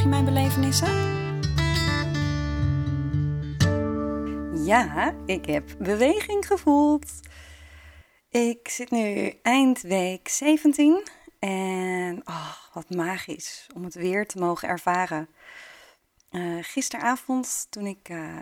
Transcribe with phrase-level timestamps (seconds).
[0.00, 0.88] Volg mijn belevenissen?
[4.64, 7.10] Ja, ik heb beweging gevoeld.
[8.28, 11.06] Ik zit nu eind week 17
[11.38, 15.28] en oh, wat magisch om het weer te mogen ervaren.
[16.30, 18.36] Uh, gisteravond, toen ik uh,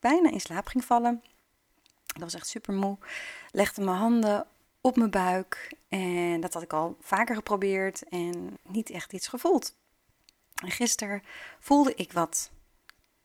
[0.00, 1.22] bijna in slaap ging vallen,
[2.06, 2.98] dat was echt super moe,
[3.50, 4.46] legde mijn handen
[4.80, 9.76] op mijn buik en dat had ik al vaker geprobeerd en niet echt iets gevoeld.
[10.62, 11.22] En gisteren
[11.60, 12.50] voelde ik wat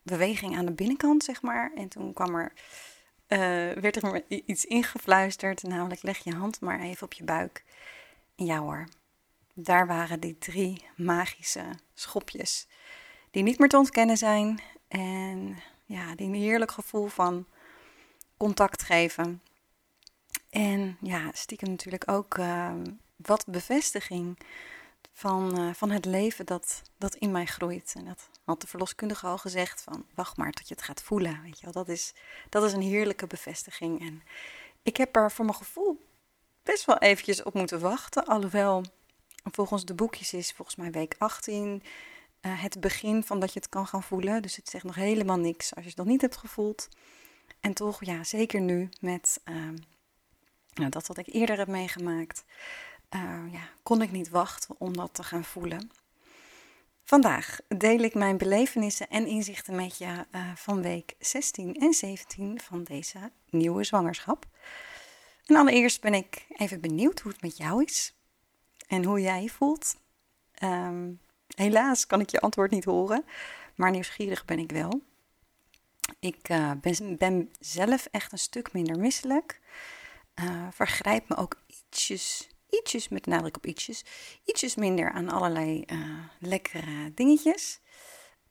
[0.02, 1.72] beweging aan de binnenkant, zeg maar.
[1.76, 2.54] En toen kwam er,
[3.28, 3.38] uh,
[3.82, 7.64] werd er iets ingefluisterd, namelijk leg je hand maar even op je buik.
[8.36, 8.88] En ja hoor,
[9.54, 12.68] daar waren die drie magische schopjes
[13.34, 14.60] die niet meer te ontkennen zijn.
[14.88, 17.46] En ja, die een heerlijk gevoel van
[18.38, 19.42] contact geven.
[20.50, 22.74] En ja, stiekem natuurlijk ook uh,
[23.16, 24.38] wat bevestiging
[25.14, 27.94] van, uh, van het leven dat, dat in mij groeit.
[27.98, 31.42] En dat had de verloskundige al gezegd van wacht maar tot je het gaat voelen.
[31.44, 32.14] Weet je wel, dat is,
[32.50, 34.02] dat is een heerlijke bevestiging.
[34.02, 34.24] En
[34.84, 36.00] ik heb er voor mijn gevoel
[36.64, 38.26] best wel eventjes op moeten wachten.
[38.26, 38.84] Alhoewel
[39.52, 41.84] volgens de boekjes is volgens mij week 18
[42.42, 44.42] uh, het begin van dat je het kan gaan voelen.
[44.42, 46.88] Dus het zegt nog helemaal niks als je het nog niet hebt gevoeld.
[47.60, 49.70] En toch, ja, zeker nu met uh,
[50.74, 52.44] nou, dat wat ik eerder heb meegemaakt,
[53.16, 55.92] uh, ja, kon ik niet wachten om dat te gaan voelen.
[57.04, 62.60] Vandaag deel ik mijn belevenissen en inzichten met je uh, van week 16 en 17
[62.62, 64.46] van deze nieuwe zwangerschap.
[65.46, 68.16] En allereerst ben ik even benieuwd hoe het met jou is
[68.88, 69.96] en hoe jij je voelt.
[70.64, 71.20] Um,
[71.56, 73.26] helaas kan ik je antwoord niet horen,
[73.76, 75.02] maar nieuwsgierig ben ik wel.
[76.20, 79.60] Ik uh, ben, ben, zelf echt een stuk minder misselijk.
[80.36, 82.50] Uh, vergrijp me ook ietsjes
[82.80, 84.04] ietsjes, met nadruk op ietsjes,
[84.46, 87.80] ietsjes minder aan allerlei uh, lekkere dingetjes.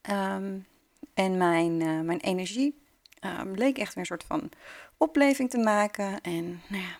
[0.09, 0.67] Um,
[1.13, 2.81] en mijn, uh, mijn energie
[3.21, 4.49] uh, bleek echt weer een soort van
[4.97, 6.21] opleving te maken.
[6.21, 6.97] En nou ja,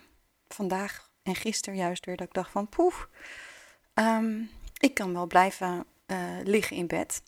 [0.48, 3.08] vandaag en gisteren juist weer dat ik dacht van poef,
[3.94, 5.84] um, ik kan wel blijven
[6.42, 7.22] liggen in bed.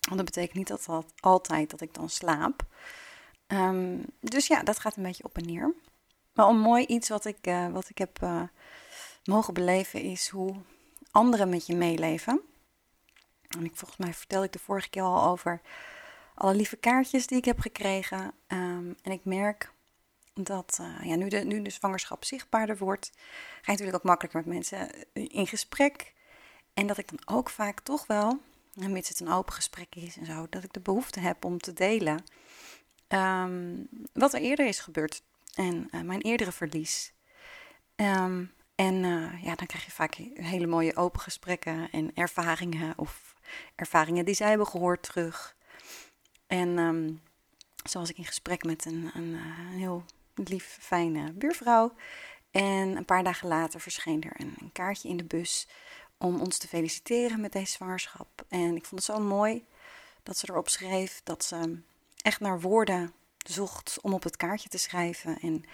[0.00, 2.62] Want dat betekent niet dat dat altijd dat ik dan slaap.
[3.48, 5.74] Um, dus ja, dat gaat een beetje op en neer.
[6.32, 7.38] Maar een mooi iets wat ik,
[7.72, 8.18] wat ik heb
[9.24, 10.56] mogen beleven is hoe
[11.10, 12.40] anderen met je meeleven.
[13.48, 15.60] En ik, volgens mij vertelde ik de vorige keer al over
[16.34, 18.32] alle lieve kaartjes die ik heb gekregen.
[18.48, 19.72] Um, en ik merk
[20.34, 23.20] dat uh, ja, nu, de, nu de zwangerschap zichtbaarder wordt, ga
[23.60, 26.12] je natuurlijk ook makkelijker met mensen in gesprek.
[26.74, 28.40] En dat ik dan ook vaak toch wel,
[28.74, 31.72] mits het een open gesprek is en zo, dat ik de behoefte heb om te
[31.72, 32.24] delen
[33.08, 35.22] um, wat er eerder is gebeurd
[35.54, 37.12] en uh, mijn eerdere verlies.
[37.96, 43.34] Um, en uh, ja, dan krijg je vaak hele mooie open gesprekken en ervaringen of
[43.74, 45.56] ervaringen die zij hebben gehoord terug.
[46.46, 47.22] En um,
[47.84, 50.04] zoals ik in gesprek met een, een, eh, een, heel
[50.34, 51.94] lief, fijne buurvrouw.
[52.50, 55.68] En een paar dagen later verscheen er een, een, kaartje in de bus
[56.18, 58.44] om ons te feliciteren met deze zwangerschap.
[58.48, 59.66] En ik vond het zo mooi
[60.22, 61.78] dat ze erop schreef dat ze
[62.22, 65.38] echt naar woorden zocht om op het kaartje te schrijven.
[65.38, 65.64] En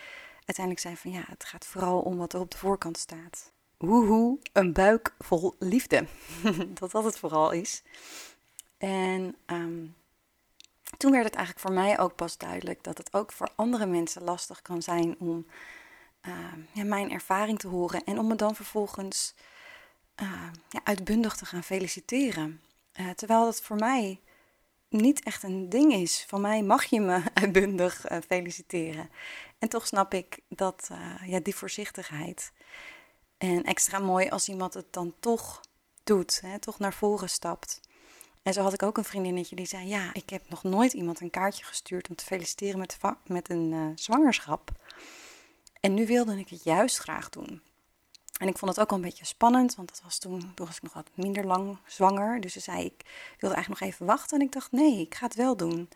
[0.50, 3.53] uiteindelijk zei van ja, het gaat vooral om wat er op de voorkant staat.
[3.77, 6.06] Woehoe, een buik vol liefde.
[6.81, 7.83] dat dat het vooral is.
[8.78, 9.94] En um,
[10.97, 14.22] toen werd het eigenlijk voor mij ook pas duidelijk dat het ook voor andere mensen
[14.22, 15.47] lastig kan zijn om
[16.28, 16.34] uh,
[16.72, 19.34] ja, mijn ervaring te horen en om me dan vervolgens
[20.22, 22.61] uh, ja, uitbundig te gaan feliciteren.
[23.00, 24.20] Uh, terwijl dat voor mij
[24.90, 26.25] niet echt een ding is.
[26.28, 29.10] Van mij mag je me uitbundig uh, feliciteren.
[29.58, 32.52] En toch snap ik dat uh, ja, die voorzichtigheid.
[33.38, 35.60] En extra mooi als iemand het dan toch
[36.04, 37.81] doet, hè, toch naar voren stapt.
[38.42, 41.20] En zo had ik ook een vriendinnetje die zei: Ja, ik heb nog nooit iemand
[41.20, 44.70] een kaartje gestuurd om te feliciteren met, met een uh, zwangerschap.
[45.81, 47.62] En nu wilde ik het juist graag doen.
[48.40, 50.82] En ik vond het ook al een beetje spannend, want dat was toen, was ik
[50.82, 52.40] nog wat minder lang zwanger.
[52.40, 54.38] Dus ze zei, ik wilde eigenlijk nog even wachten.
[54.38, 55.88] En ik dacht, nee, ik ga het wel doen.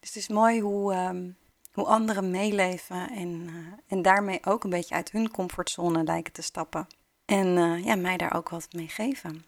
[0.00, 1.36] Dus het is mooi hoe, um,
[1.72, 6.42] hoe anderen meeleven en, uh, en daarmee ook een beetje uit hun comfortzone lijken te
[6.42, 6.86] stappen.
[7.24, 9.44] En uh, ja, mij daar ook wat mee geven.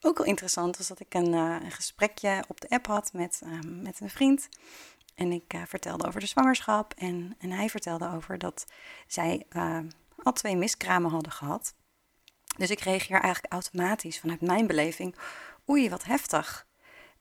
[0.00, 3.40] ook wel interessant was dat ik een, uh, een gesprekje op de app had met,
[3.44, 4.48] ehm, met een vriend.
[5.14, 6.94] En ik vertelde over de zwangerschap.
[6.96, 8.66] En, en hij vertelde over dat
[9.06, 9.78] zij uh,
[10.22, 11.74] al twee miskramen hadden gehad.
[12.58, 15.14] Dus ik reageer eigenlijk automatisch vanuit mijn beleving.
[15.68, 16.66] Oei, wat heftig.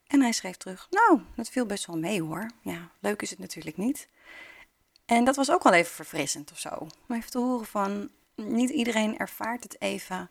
[0.08, 2.52] En hij schreef terug: Nou, dat viel best wel mee hoor.
[2.62, 4.08] Ja, leuk is het natuurlijk niet.
[5.06, 6.70] En dat was ook wel even verfrissend of zo.
[6.70, 10.30] Om even te horen van niet iedereen ervaart het even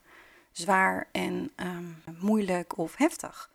[0.53, 3.51] zwaar en um, moeilijk of heftig.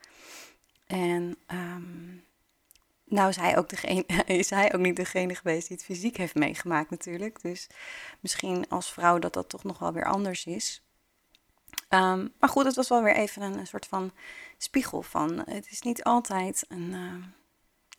[0.88, 2.24] En um,
[3.06, 6.36] nou is hij, ook degene, is hij ook niet degene geweest die het fysiek heeft
[6.36, 7.42] meegemaakt natuurlijk.
[7.42, 7.68] Dus
[8.19, 10.83] misschien als vrouw dat dat toch nog wel weer anders is.
[11.93, 14.11] Um, maar goed, het was wel weer even een, soort van
[14.57, 15.43] spiegel van...
[15.49, 17.25] Het is niet altijd een, uh,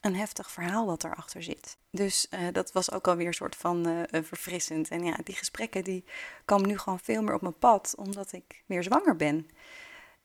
[0.01, 1.77] een heftig verhaal wat erachter zit.
[1.91, 4.89] Dus uh, dat was ook alweer een soort van verfrissend.
[4.89, 6.05] En ja, die gesprekken die
[6.45, 9.49] komen nu gewoon veel meer op mijn pad, omdat ik weer zwanger ben.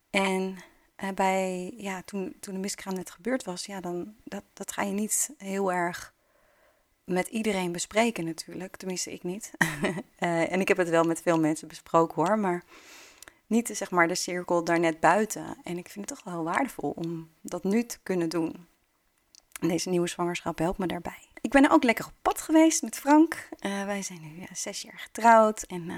[0.10, 0.58] En
[1.16, 4.94] bij, ja, toen, toen de miskraam net gebeurd was, ja, dan dat, dat ga je
[4.94, 6.14] niet heel erg
[7.04, 8.76] met iedereen bespreken natuurlijk.
[8.76, 9.52] Tenminste, ik niet.
[10.18, 12.64] en ik heb het wel met veel mensen besproken hoor, maar
[13.48, 15.58] niet zeg maar de cirkel daar net buiten.
[15.64, 18.68] En ik vind het toch wel heel waardevol om dat nu te kunnen doen.
[19.60, 21.28] Deze nieuwe zwangerschap helpt me daarbij.
[21.42, 23.50] Ik ben ook lekker op pad geweest met Frank.
[23.60, 25.90] Uh, wij zijn nu uh, zes jaar getrouwd en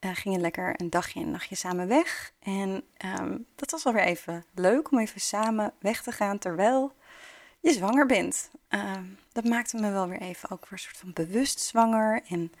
[0.00, 2.32] uh, gingen lekker een dagje en een nachtje samen weg.
[2.38, 2.84] En
[3.20, 6.92] um, dat was wel weer even leuk om even samen weg te gaan terwijl
[7.60, 8.50] je zwanger bent.
[8.68, 12.22] Ehm, dat maakte me wel weer even ook weer een soort van bewust zwanger.
[12.28, 12.52] En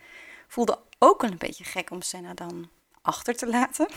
[0.48, 2.68] voelde ook wel een beetje gek om Senna dan
[3.02, 3.88] achter te laten.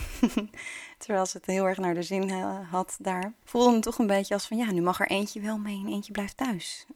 [0.98, 3.32] Terwijl ze het heel erg naar de zin uh, had daar.
[3.44, 5.92] Voelde me toch een beetje als van ja, nu mag er eentje wel mee en
[5.92, 6.86] eentje blijft thuis.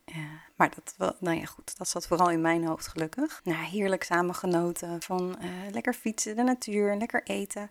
[0.57, 3.41] maar dat, nou ja, goed, dat zat vooral in mijn hoofd gelukkig.
[3.45, 7.71] Nou, heerlijk samengenoten van uh, lekker fietsen, de natuur, lekker eten.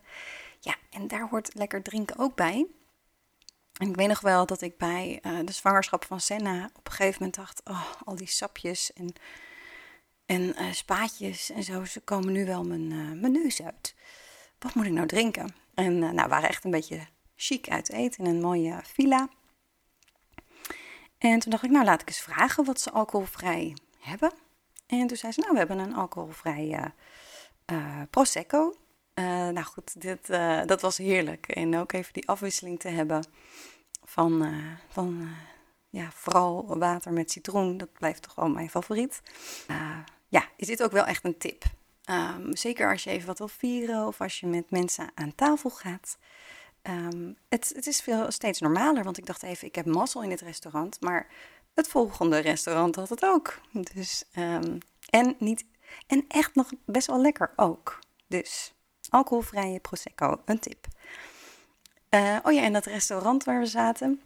[0.60, 2.66] Ja, en daar hoort lekker drinken ook bij.
[3.72, 6.92] En ik weet nog wel dat ik bij uh, de zwangerschap van Senna op een
[6.92, 9.12] gegeven moment dacht: oh, al die sapjes en
[10.26, 13.94] en spaatjes en zo, ze komen nu wel mijn, uh, mijn neus uit
[14.58, 15.54] wat moet ik nou drinken?
[15.74, 17.00] En uh, nou, we waren echt een beetje
[17.36, 19.28] chic uit eten in een mooie villa.
[21.18, 24.32] En toen dacht ik, nou laat ik eens vragen wat ze alcoholvrij hebben.
[24.86, 26.92] En toen zei ze, nou we hebben een alcoholvrij
[27.66, 28.76] uh, Prosecco.
[29.14, 30.26] Nou goed, dit,
[30.66, 31.48] dat was heerlijk.
[31.48, 33.24] En ook even die afwisseling te hebben
[34.04, 34.54] van,
[34.88, 35.28] van
[35.88, 37.76] ja, vooral water met citroen.
[37.76, 39.22] Dat blijft toch wel mijn favoriet.
[40.28, 41.64] ja, is dit ook wel echt een tip.
[42.10, 45.70] Um, zeker als je even wat wil vieren of als je met mensen aan tafel
[45.70, 46.18] gaat.
[46.82, 50.28] Um, het, het, is veel steeds normaler, want ik dacht even, ik heb mazzel in
[50.28, 51.26] dit restaurant, maar
[51.74, 53.60] het volgende restaurant had het ook.
[53.94, 54.78] Dus, um,
[55.10, 55.64] en, niet,
[56.06, 57.98] en echt nog best wel lekker ook.
[58.26, 58.74] Dus
[59.08, 60.86] alcoholvrije Prosecco, een tip.
[62.10, 64.20] Uh, oh ja, en dat restaurant waar we zaten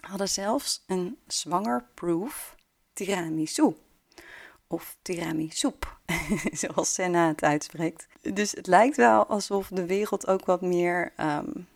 [0.00, 2.56] hadden zelfs een zwangerproof
[2.92, 3.74] tiramisu
[4.72, 5.98] of tiramisoep,
[6.52, 8.06] zoals Senna het uitspreekt.
[8.20, 11.66] Dus het lijkt wel alsof de wereld ook wat meer um,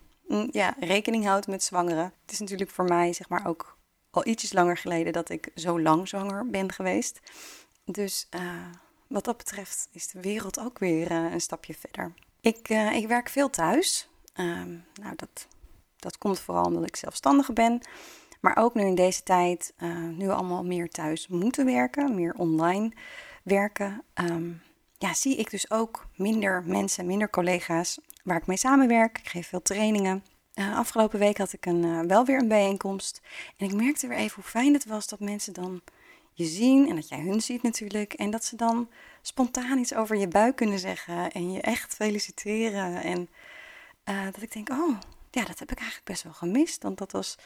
[0.50, 2.12] ja, rekening houdt met zwangeren.
[2.22, 3.76] Het is natuurlijk voor mij zeg maar ook
[4.10, 7.20] al ietsjes langer geleden dat ik zo lang zwanger ben geweest.
[7.84, 8.40] Dus uh,
[9.06, 12.14] wat dat betreft is de wereld ook weer uh, een stapje verder.
[12.40, 14.08] Ik, uh, ik werk veel thuis.
[14.34, 15.46] Um, nou, dat,
[15.96, 17.80] dat komt vooral omdat ik zelfstandige ben.
[18.46, 22.34] Maar ook nu in deze tijd, uh, nu we allemaal meer thuis moeten werken, meer
[22.34, 22.92] online
[23.42, 24.62] werken, um,
[24.98, 29.18] ja, zie ik dus ook minder mensen, minder collega's waar ik mee samenwerk.
[29.18, 30.24] Ik geef veel trainingen.
[30.54, 33.20] Uh, afgelopen week had ik een, uh, wel weer een bijeenkomst.
[33.56, 35.82] En ik merkte weer even hoe fijn het was dat mensen dan
[36.32, 38.12] je zien en dat jij hun ziet natuurlijk.
[38.12, 38.88] En dat ze dan
[39.22, 43.02] spontaan iets over je buik kunnen zeggen en je echt feliciteren.
[43.02, 43.28] En
[44.32, 44.98] dat ik denk, oh
[45.30, 46.82] ja, dat heb ik eigenlijk best wel gemist.
[46.82, 47.36] Want dat was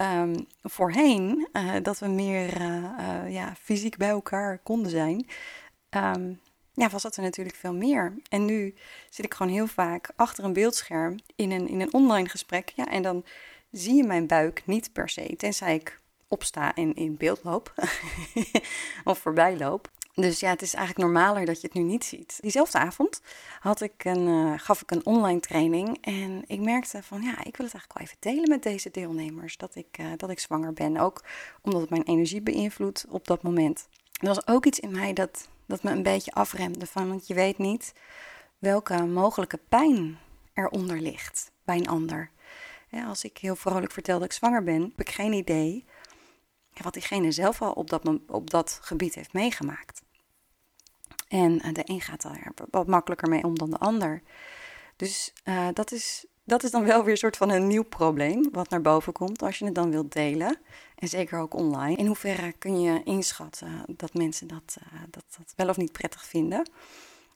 [0.00, 5.26] um, voorheen, uh, dat we meer uh, uh, ja, fysiek bij elkaar konden zijn,
[5.90, 6.40] um,
[6.72, 8.14] ja, was dat er natuurlijk veel meer.
[8.28, 8.74] En nu
[9.10, 12.72] zit ik gewoon heel vaak achter een beeldscherm in een, in een online gesprek.
[12.74, 13.24] Ja, en dan
[13.70, 17.72] zie je mijn buik niet per se, tenzij ik opsta en in beeld loop
[19.04, 19.90] of voorbij loop.
[20.20, 22.38] Dus ja, het is eigenlijk normaler dat je het nu niet ziet.
[22.40, 23.20] Diezelfde avond
[23.60, 25.98] had ik een, uh, gaf ik een online training.
[26.00, 29.56] En ik merkte van ja, ik wil het eigenlijk wel even delen met deze deelnemers.
[29.56, 30.96] Dat ik, uh, dat ik zwanger ben.
[30.96, 31.24] Ook
[31.62, 33.88] omdat het mijn energie beïnvloedt op dat moment.
[34.12, 36.86] Er was ook iets in mij dat, dat me een beetje afremde.
[36.86, 37.92] Van, want je weet niet
[38.58, 40.18] welke mogelijke pijn
[40.54, 42.30] eronder ligt bij een ander.
[43.06, 45.84] Als ik heel vrolijk vertel dat ik zwanger ben, heb ik geen idee
[46.82, 50.02] wat diegene zelf al op dat, op dat gebied heeft meegemaakt.
[51.28, 54.22] En uh, de een gaat er wat makkelijker mee om dan de ander.
[54.96, 58.48] Dus uh, dat is dat is dan wel weer een soort van een nieuw probleem
[58.52, 60.58] wat naar boven komt als je het dan wilt delen.
[60.94, 61.96] En zeker ook online.
[61.96, 66.24] In hoeverre kun je inschatten dat mensen dat, uh, dat, dat wel of niet prettig
[66.24, 66.70] vinden?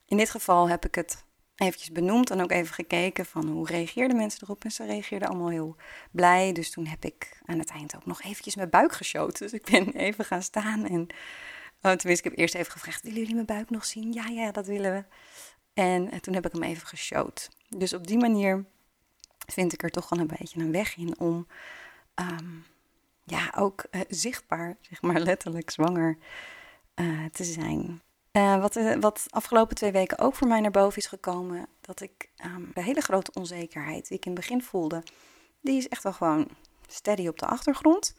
[0.05, 1.23] In dit geval heb ik het
[1.55, 4.63] eventjes benoemd en ook even gekeken van hoe reageerden mensen erop.
[4.63, 5.75] En ze reageerden allemaal heel
[6.11, 6.51] blij.
[6.51, 9.37] Dus toen heb ik aan het eind ook nog eventjes mijn buik geshowt.
[9.37, 11.07] Dus ik ben even gaan staan en...
[11.85, 14.13] Oh, tenminste, ik heb eerst even gevraagd, willen jullie mijn buik nog zien?
[14.13, 15.03] Ja, ja, dat willen we.
[15.73, 17.49] En, en toen heb ik hem even geshowt.
[17.69, 18.65] Dus op die manier
[19.45, 21.47] vind ik er toch wel een beetje een weg in om
[22.15, 22.49] ehm,
[23.23, 26.17] ja, ook uh, zichtbaar, zeg maar letterlijk zwanger
[26.95, 28.01] uh, te zijn.
[28.59, 32.71] Wat, wat afgelopen twee weken ook voor mij naar boven is gekomen, dat ik um,
[32.73, 35.03] de hele grote onzekerheid die ik in het begin voelde,
[35.61, 36.47] die is echt wel gewoon
[36.87, 38.15] steady op de achtergrond,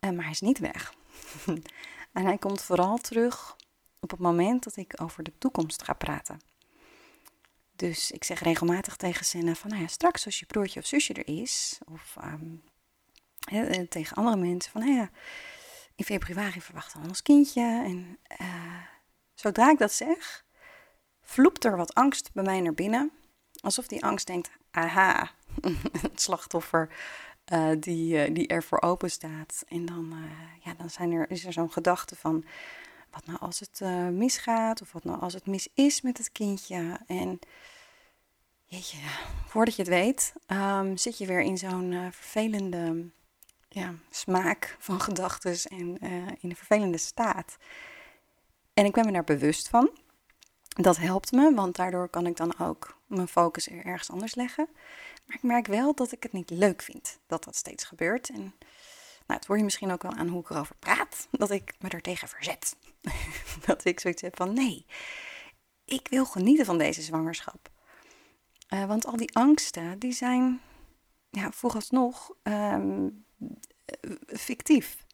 [0.00, 0.94] maar hij is niet weg.
[2.18, 3.56] en hij komt vooral terug
[4.00, 6.40] op het moment dat ik over de toekomst ga praten.
[7.76, 11.12] Dus ik zeg regelmatig tegen Senna van, nou ja, straks als je broertje of zusje
[11.14, 12.62] er is, of um,
[13.88, 15.10] tegen andere mensen van, nou ja,
[15.94, 17.62] in februari verwachten we ons kindje.
[17.62, 18.82] En uh,
[19.34, 20.44] zodra ik dat zeg,
[21.22, 23.12] vloept er wat angst bij mij naar binnen.
[23.60, 25.30] Alsof die angst denkt, aha,
[26.00, 26.94] het slachtoffer
[27.52, 29.64] uh, die, uh, die er voor open staat.
[29.68, 30.14] En dan,
[30.60, 32.44] ja, dan zijn er, is er zo'n gedachte van,
[33.10, 33.80] wat nou als het
[34.12, 34.82] misgaat?
[34.82, 37.00] Of wat nou als het mis is met het kindje?
[37.06, 37.38] En
[38.64, 38.98] jeetje,
[39.46, 43.10] voordat je het weet, um, zit je weer in zo'n vervelende
[43.68, 45.98] ja, smaak van gedachten en
[46.40, 47.56] in een vervelende staat.
[48.74, 49.90] En ik ben me daar bewust van.
[50.68, 54.68] Dat helpt me, want daardoor kan ik dan ook mijn focus er ergens anders leggen.
[55.28, 58.28] Maar ik merk wel dat ik het niet leuk vind dat dat steeds gebeurt.
[58.28, 58.40] En
[59.26, 61.88] nou, het hoor je misschien ook wel aan hoe ik erover praat, dat ik me
[61.88, 62.76] er tegen verzet.
[63.66, 64.86] dat ik zoiets heb van nee,
[65.84, 67.70] ik wil genieten van deze zwangerschap.
[68.74, 70.60] Uh, want al die angsten, die zijn
[71.30, 73.24] ja, vooralsnog um,
[74.26, 75.04] fictief.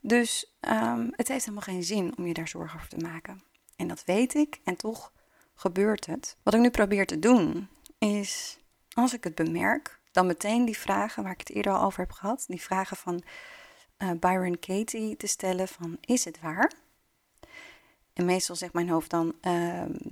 [0.00, 3.42] Dus um, het heeft helemaal geen zin om je daar zorgen over te maken.
[3.76, 5.12] En dat weet ik en toch
[5.54, 6.36] gebeurt het.
[6.42, 8.58] Wat ik nu probeer te doen is,
[8.94, 12.12] als ik het bemerk, dan meteen die vragen waar ik het eerder al over heb
[12.12, 13.22] gehad, die vragen van
[13.98, 16.72] uh, Byron Katie te stellen van is het waar?
[18.12, 19.52] En meestal zegt mijn hoofd dan, uh,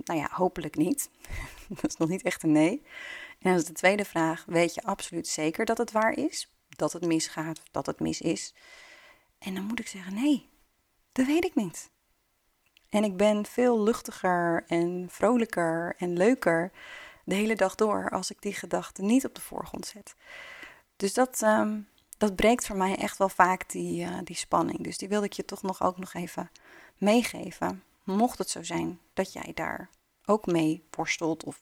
[0.03, 1.09] nou ja, hopelijk niet.
[1.81, 2.81] dat is nog niet echt een nee.
[3.39, 6.51] En dan is de tweede vraag, weet je absoluut zeker dat het waar is?
[6.69, 8.53] Dat het misgaat, dat het mis is?
[9.39, 10.49] En dan moet ik zeggen, nee,
[11.11, 11.91] dat weet ik niet.
[12.89, 16.71] En ik ben veel luchtiger en vrolijker en leuker
[17.23, 20.15] de hele dag door als ik die gedachten niet op de voorgrond zet.
[20.95, 21.87] Dus dat, um,
[22.17, 24.83] dat breekt voor mij echt wel vaak die, uh, die spanning.
[24.83, 26.51] Dus die wilde ik je toch nog ook nog even
[26.97, 27.83] meegeven.
[28.03, 29.89] Mocht het zo zijn dat jij daar
[30.25, 31.61] ook mee worstelt of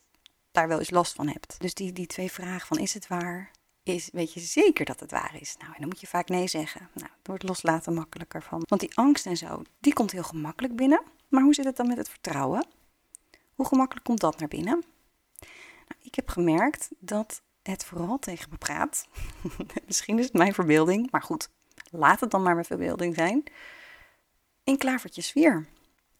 [0.52, 1.56] daar wel eens last van hebt.
[1.60, 3.52] Dus die, die twee vragen van is het waar?
[3.84, 5.56] Is, weet je zeker dat het waar is?
[5.58, 6.90] Nou, en dan moet je vaak nee zeggen.
[6.94, 8.64] Nou, het wordt loslaten makkelijker van.
[8.68, 11.02] Want die angst en zo, die komt heel gemakkelijk binnen.
[11.28, 12.66] Maar hoe zit het dan met het vertrouwen?
[13.56, 14.84] Hoe gemakkelijk komt dat naar binnen?
[16.12, 19.08] Ik heb gemerkt dat het vooral tegen me praat.
[19.88, 21.50] Misschien is het mijn verbeelding, maar goed,
[21.92, 23.44] laat het dan maar mijn verbeelding zijn.
[24.64, 25.68] In klavertjes 4.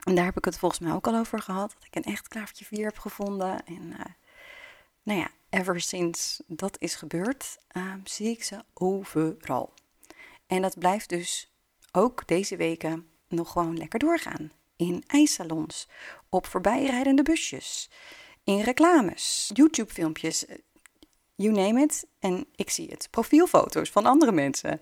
[0.04, 1.74] En daar heb ik het volgens mij ook al over gehad.
[1.74, 3.66] Dat ik een echt klavertje 4 heb gevonden.
[3.66, 4.00] En uh,
[5.04, 9.74] nou ja, ever sinds dat is gebeurd, uh, zie ik ze overal.
[10.48, 11.54] En dat blijft dus
[11.92, 14.52] ook deze weken nog gewoon lekker doorgaan.
[14.76, 15.90] In ijssalons,
[16.30, 17.90] op voorbijrijdende busjes,
[18.44, 20.56] in reclames, YouTube-filmpjes, eh,
[21.36, 22.06] you name it.
[22.20, 23.08] En ik zie het.
[23.12, 24.82] Profielfoto's van andere mensen.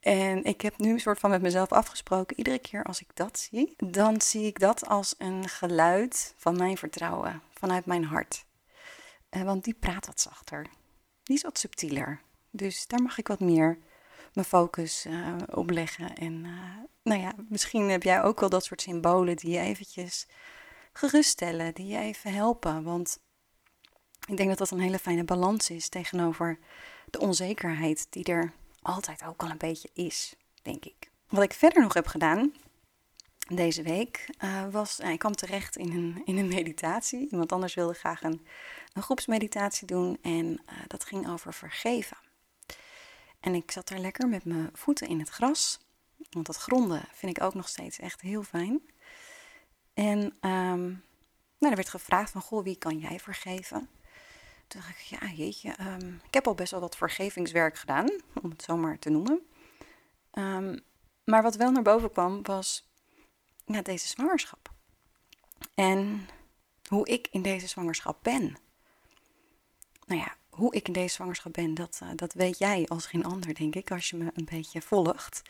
[0.00, 3.38] En ik heb nu een soort van met mezelf afgesproken, iedere keer als ik dat
[3.38, 8.44] zie, dan zie ik dat als een geluid van mijn vertrouwen, vanuit mijn hart.
[9.30, 10.66] Uh, want die praat wat zachter,
[11.22, 12.20] die is wat subtieler.
[12.50, 13.78] Dus daar mag ik wat meer
[14.32, 16.16] mijn focus uh, op leggen.
[16.16, 16.40] En
[17.02, 20.26] nou ja, misschien heb jij ook wel dat soort symbolen die je eventjes
[20.94, 22.82] geruststellen, die je even helpen.
[22.82, 23.18] Want
[24.26, 26.58] ik denk dat dat een hele fijne balans is tegenover
[27.10, 31.10] de onzekerheid die er altijd ook al een beetje is, denk ik.
[31.28, 32.52] Wat ik verder nog heb gedaan
[33.48, 37.28] deze week uh, was, uh, ik kwam terecht in een, in een meditatie.
[37.30, 38.46] Iemand anders wilde graag een,
[38.92, 42.16] een groepsmeditatie doen en uh, dat ging over vergeven.
[43.40, 45.78] En ik zat daar lekker met mijn voeten in het gras,
[46.30, 48.82] want dat gronden vind ik ook nog steeds echt heel fijn.
[49.94, 51.02] En um,
[51.58, 53.88] nou, er werd gevraagd van, goh, wie kan jij vergeven?
[54.66, 58.10] Toen dacht ik, ja jeetje, um, ik heb al best wel wat vergevingswerk gedaan,
[58.42, 59.46] om het zo maar te noemen.
[60.32, 60.80] Um,
[61.24, 62.88] maar wat wel naar boven kwam was
[63.66, 64.72] ja, deze zwangerschap.
[65.74, 66.28] En
[66.88, 68.56] hoe ik in deze zwangerschap ben.
[70.06, 73.24] Nou ja, hoe ik in deze zwangerschap ben, dat, uh, dat weet jij als geen
[73.24, 75.42] ander, denk ik, als je me een beetje volgt.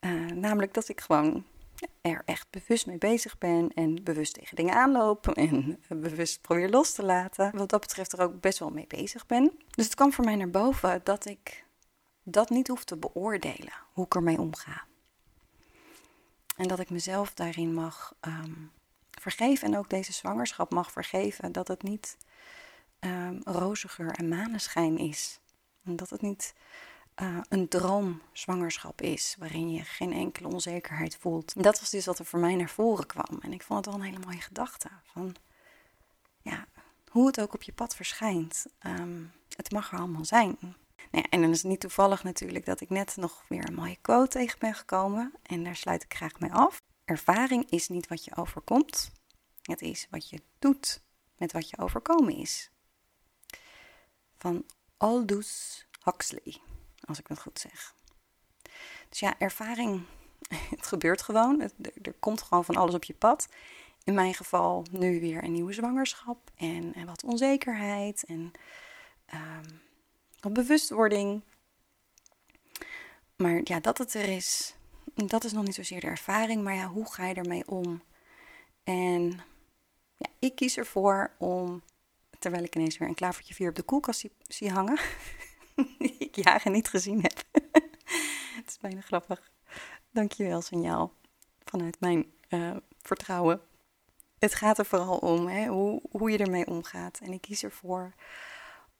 [0.00, 1.44] Uh, namelijk dat ik gewoon
[2.00, 6.92] er echt bewust mee bezig ben en bewust tegen dingen aanloop en bewust probeer los
[6.92, 7.56] te laten.
[7.56, 9.52] Wat dat betreft er ook best wel mee bezig ben.
[9.70, 11.64] Dus het kwam voor mij naar boven dat ik
[12.22, 14.84] dat niet hoef te beoordelen, hoe ik ermee omga.
[16.56, 18.70] En dat ik mezelf daarin mag um,
[19.10, 21.52] vergeven en ook deze zwangerschap mag vergeven.
[21.52, 22.16] Dat het niet
[23.00, 25.40] um, roze geur en maneschijn is.
[25.84, 26.54] En dat het niet
[27.20, 31.62] uh, een droomzwangerschap is, waarin je geen enkele onzekerheid voelt.
[31.62, 33.38] Dat was dus wat er voor mij naar voren kwam.
[33.40, 34.88] En ik vond het wel een hele mooie gedachte.
[35.04, 35.34] Van,
[36.42, 36.66] ja,
[37.10, 38.66] hoe het ook op je pad verschijnt.
[38.86, 40.56] Um, het mag er allemaal zijn.
[41.10, 43.98] Nou en dan is het niet toevallig natuurlijk dat ik net nog weer een mooie
[44.00, 45.32] quote tegen ben gekomen.
[45.42, 46.82] En daar sluit ik graag mee af.
[47.04, 49.12] Ervaring is niet wat je overkomt.
[49.62, 51.02] Het is wat je doet
[51.36, 52.70] met wat je overkomen is.
[54.38, 54.64] Van
[54.96, 56.60] Aldous Huxley,
[57.10, 57.94] als ik dat goed zeg.
[59.08, 60.02] Dus ja, ervaring,
[60.76, 61.60] het gebeurt gewoon.
[62.02, 63.48] er, komt gewoon van alles op je pad.
[64.04, 68.52] In mijn geval nu weer een nieuwe zwangerschap en, en wat onzekerheid en
[69.34, 69.80] um,
[70.40, 71.42] wat bewustwording.
[73.36, 74.74] Maar ja, dat het er is,
[75.14, 78.02] dat is nog niet zozeer de ervaring, maar ja, hoe ga je ermee om?
[78.84, 79.40] En
[80.16, 81.82] ja, ik kies ervoor om,
[82.38, 84.98] terwijl ik ineens weer een klavertje vier op de koelkast zie, hangen,
[85.98, 87.44] die ik jaren niet gezien heb.
[88.56, 89.50] het is bijna grappig.
[90.10, 91.12] Dankjewel, signaal,
[91.64, 93.60] vanuit mijn uh, vertrouwen.
[94.38, 97.18] Het gaat er vooral om hè, hoe, hoe je ermee omgaat.
[97.22, 98.14] En ik kies ervoor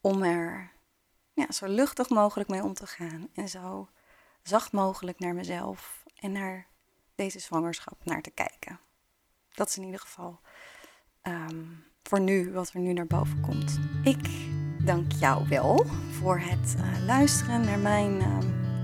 [0.00, 0.72] om er
[1.32, 3.28] ja, zo luchtig mogelijk mee om te gaan.
[3.34, 3.88] En zo
[4.42, 6.66] zacht mogelijk naar mezelf en naar
[7.14, 8.80] deze zwangerschap naar te kijken.
[9.54, 10.40] Dat is in ieder geval
[11.22, 13.78] um, voor nu wat er nu naar boven komt.
[14.04, 14.50] Ik
[14.90, 18.26] dank jou wel voor het uh, luisteren naar mijn, uh,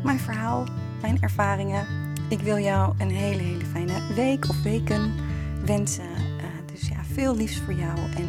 [0.05, 0.67] mijn verhaal,
[1.01, 1.87] mijn ervaringen.
[2.29, 5.13] Ik wil jou een hele, hele fijne week of weken
[5.65, 6.05] wensen.
[6.05, 8.29] Uh, dus ja, veel liefs voor jou en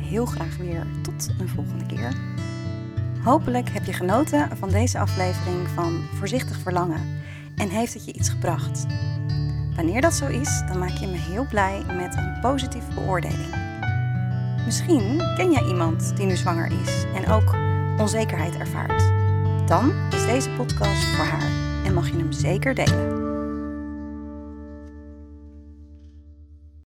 [0.00, 2.12] heel graag weer tot een volgende keer.
[3.24, 7.20] Hopelijk heb je genoten van deze aflevering van Voorzichtig Verlangen
[7.56, 8.86] en heeft het je iets gebracht.
[9.76, 13.61] Wanneer dat zo is, dan maak je me heel blij met een positieve beoordeling.
[14.64, 17.54] Misschien ken jij iemand die nu zwanger is en ook
[17.98, 19.12] onzekerheid ervaart.
[19.68, 21.50] Dan is deze podcast voor haar
[21.84, 23.11] en mag je hem zeker delen.